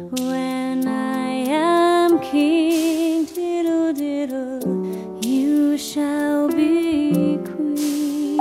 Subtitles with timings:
[0.09, 4.59] When I am king, diddle diddle,
[5.21, 8.39] you shall be queen.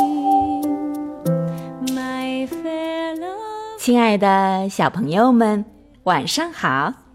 [1.93, 3.37] My fellow.
[3.79, 5.67] 亲爱的小朋友们，
[6.05, 7.10] 晚上好！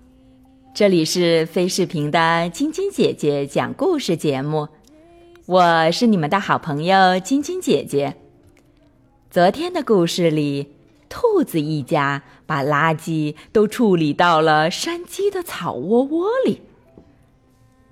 [0.76, 4.68] 这里是飞视频的晶晶姐姐讲故事节目，
[5.46, 8.18] 我是你们的好朋友晶晶姐姐。
[9.32, 10.74] 昨天的故事里，
[11.08, 16.62] 兔子一家把垃圾都处理到了山鸡的草窝窝里。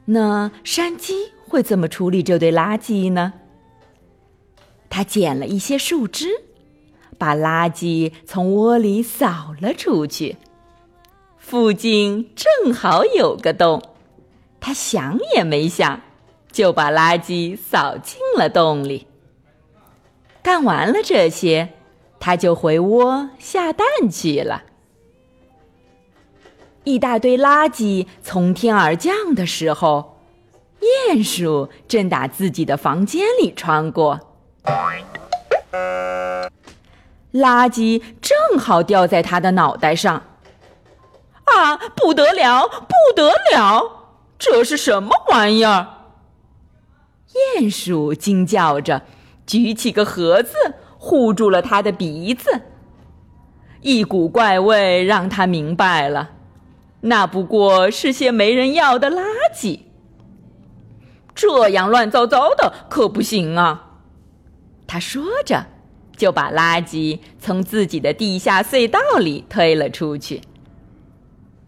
[0.03, 3.31] 那山鸡会怎么处理这堆垃圾呢？
[4.89, 6.27] 它捡了一些树枝，
[7.17, 10.35] 把垃圾从窝里扫了出去。
[11.43, 13.83] 附近正好有个洞，
[14.61, 16.01] 他想也没想，
[16.51, 19.05] 就把垃圾扫进了洞里。
[20.41, 21.73] 干完了这些，
[22.17, 24.63] 他就回窝下蛋去了。
[26.85, 30.17] 一大堆垃圾从天而降的时候，
[31.11, 34.19] 鼹鼠正打自己的房间里穿过，
[37.33, 40.23] 垃圾正好掉在他的脑袋上。
[41.57, 44.09] 啊，不得了，不得了！
[44.37, 45.87] 这是什么玩意儿？
[47.57, 49.03] 鼹鼠惊叫着，
[49.45, 50.53] 举起个盒子
[50.97, 52.61] 护住了他的鼻子。
[53.81, 56.31] 一股怪味让他明白了，
[57.01, 59.79] 那不过是些没人要的垃圾。
[61.35, 63.99] 这样乱糟糟的可不行啊！
[64.85, 65.65] 他说着，
[66.15, 70.41] 就把垃圾从自己的地下隧道里推了出去。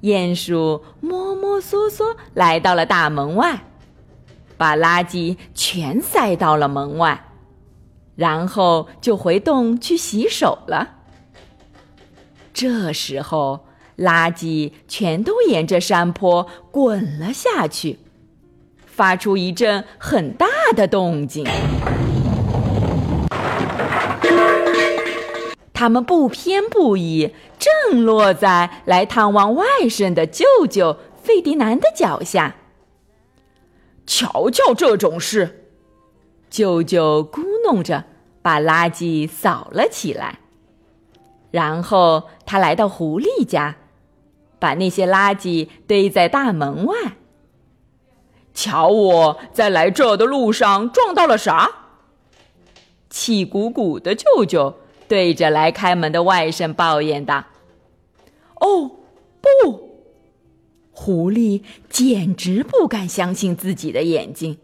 [0.01, 3.63] 鼹鼠摸摸索索来到了大门外，
[4.57, 7.25] 把垃圾全塞到了门外，
[8.15, 10.89] 然后就回洞去洗手了。
[12.53, 13.65] 这时候，
[13.97, 17.99] 垃圾全都沿着山坡滚了下去，
[18.85, 21.45] 发出一阵很大的动静。
[25.75, 32.55] 他们不偏不倚，正落在来探望外甥的舅舅费迪南的脚下。
[34.07, 35.65] 瞧瞧这种事，
[36.49, 38.05] 舅舅咕哝着，
[38.41, 40.39] 把垃圾扫了起来。
[41.51, 43.75] 然后他来到狐狸家，
[44.57, 46.95] 把那些垃圾堆在大门外。
[48.53, 51.69] 瞧我在来这的路上撞到了啥？
[53.09, 54.75] 气鼓鼓的舅舅。
[55.07, 57.45] 对着来开门的外甥抱怨道
[58.59, 58.91] ：“哦，
[59.41, 59.85] 不！”
[60.91, 64.57] 狐狸简直不敢相信自己的眼睛，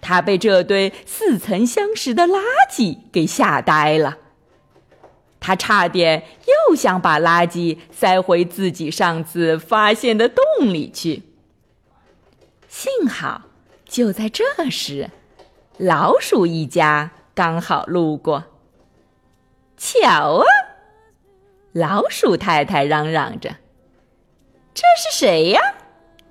[0.00, 2.40] 他被这堆似曾相识的垃
[2.70, 4.18] 圾给吓呆了。
[5.40, 6.24] 他差点
[6.68, 11.22] 又想把垃圾塞回自己上次发现的洞里去。
[12.68, 13.46] 幸好，
[13.86, 15.08] 就在这时，
[15.78, 18.44] 老鼠一家刚好路过。
[19.82, 20.44] 瞧啊！
[21.72, 23.56] 老鼠太太嚷嚷着
[24.74, 25.60] ：“这是谁呀？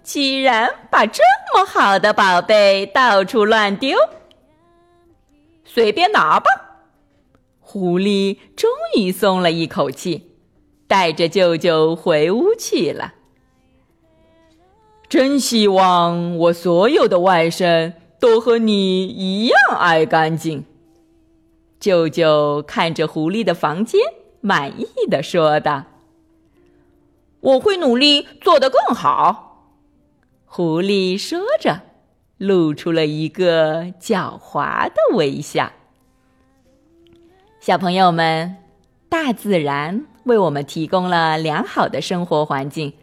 [0.04, 3.98] 居然把这么好的宝贝到处乱丢！”
[5.66, 6.46] 随便拿吧。
[7.60, 10.36] 狐狸终于松了一口气，
[10.88, 13.16] 带着舅舅回屋去了。
[15.10, 20.66] 真希望我所有的外甥都和你一样爱干净。
[21.80, 24.02] 舅舅看着狐狸的房间，
[24.42, 25.86] 满意的说道
[27.40, 29.72] ：“我会努力做得更好。”
[30.46, 31.82] 狐狸说着，
[32.38, 35.72] 露出了一个狡猾的微笑。
[37.62, 38.58] 小朋友们，
[39.08, 42.94] 大自然为我们提供了良好的生活环境，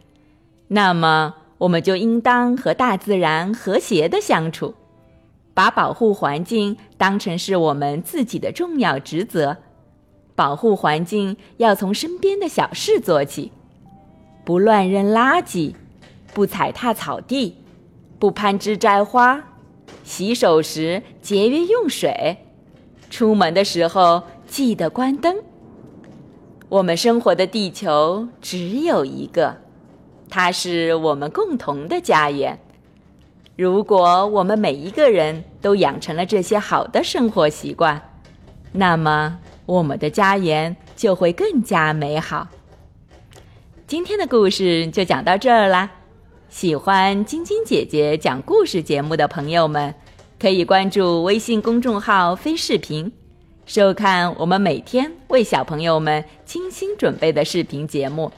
[0.67, 4.75] 那么我们就应当和大自然和谐的相处。
[5.57, 9.57] 把保护环境当成是我们自己的重要职责，
[10.35, 13.51] 保护环境要从身边的小事做起，
[14.45, 15.73] 不乱扔垃圾，
[16.31, 17.55] 不踩踏草地，
[18.19, 19.43] 不攀枝摘花，
[20.03, 22.37] 洗手时节约用水，
[23.09, 25.37] 出门的时候记得关灯。
[26.69, 29.57] 我们生活的地球只有一个，
[30.29, 32.59] 它是我们共同的家园。
[33.57, 37.99] 如果我们每一个人都养成了这些好的生活习惯，
[38.71, 42.47] 那么我们的家园就会更加美好。
[43.87, 45.89] 今天的故事就讲到这儿啦，
[46.49, 49.91] 喜欢晶晶姐姐讲故事节目的朋友们，
[50.39, 53.11] 可以关注微信公众号“飞视频”，
[53.65, 58.31] 收看我们每天为小朋友们精心准备的视频节目。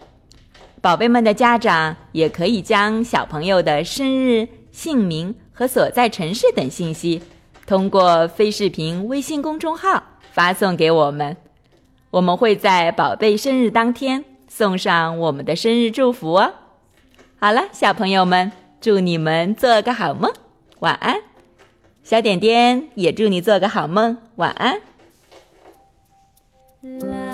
[0.79, 4.47] 宝贝们的家长也可以将小朋友的生日、
[4.79, 7.21] 姓名和所在城市等信息，
[7.67, 11.35] 通过飞视频微信公众号发送给我们，
[12.11, 16.53] 我们会在宝贝生日当天送上我们的生日祝福哦。
[17.41, 20.31] 好了，小朋友们，祝你们做个好梦，
[20.79, 21.23] 晚安。
[22.01, 24.79] 小点点也祝你做个好梦，晚安。
[27.01, 27.28] 啦